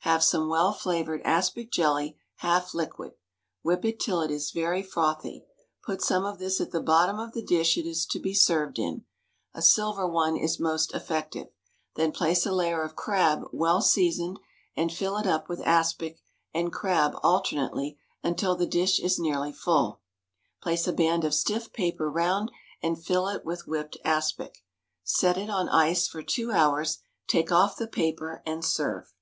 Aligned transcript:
Have 0.00 0.22
some 0.22 0.48
well 0.48 0.72
flavored 0.72 1.20
aspic 1.24 1.72
jelly, 1.72 2.16
half 2.36 2.74
liquid; 2.74 3.14
whip 3.62 3.84
it 3.84 3.98
till 3.98 4.20
it 4.20 4.30
is 4.30 4.52
very 4.52 4.80
frothy; 4.80 5.44
put 5.84 6.00
some 6.00 6.24
of 6.24 6.38
this 6.38 6.60
at 6.60 6.70
the 6.70 6.80
bottom 6.80 7.18
of 7.18 7.32
the 7.32 7.42
dish 7.42 7.76
it 7.76 7.84
is 7.88 8.06
to 8.06 8.20
be 8.20 8.32
served 8.32 8.78
in 8.78 9.04
a 9.52 9.60
silver 9.60 10.06
one 10.06 10.36
is 10.36 10.60
most 10.60 10.94
effective; 10.94 11.48
then 11.96 12.12
place 12.12 12.46
a 12.46 12.52
layer 12.52 12.82
of 12.84 12.94
crab 12.94 13.48
well 13.50 13.82
seasoned, 13.82 14.38
and 14.76 14.92
fill 14.92 15.16
it 15.16 15.26
up 15.26 15.48
with 15.48 15.60
aspic 15.62 16.20
and 16.54 16.72
crab 16.72 17.16
alternately 17.24 17.98
until 18.22 18.54
the 18.54 18.64
dish 18.64 19.00
is 19.00 19.18
nearly 19.18 19.52
full; 19.52 20.02
place 20.62 20.86
a 20.86 20.92
band 20.92 21.24
of 21.24 21.34
stiff 21.34 21.72
paper 21.72 22.08
round, 22.08 22.52
and 22.80 23.04
fill 23.04 23.26
in 23.26 23.40
with 23.44 23.66
whipped 23.66 23.96
aspic; 24.04 24.62
set 25.02 25.36
it 25.36 25.50
on 25.50 25.68
ice 25.68 26.06
for 26.06 26.22
two 26.22 26.52
hours; 26.52 26.98
take 27.26 27.50
off 27.50 27.74
the 27.76 27.88
paper, 27.88 28.40
and 28.46 28.64
serve. 28.64 29.12